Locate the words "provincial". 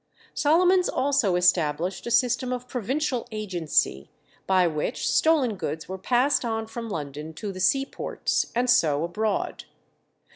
2.67-3.27